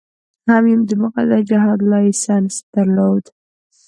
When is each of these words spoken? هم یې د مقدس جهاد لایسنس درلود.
هم 0.49 0.63
یې 0.71 0.75
د 0.89 0.91
مقدس 1.03 1.41
جهاد 1.49 1.79
لایسنس 1.91 2.53
درلود. 2.73 3.23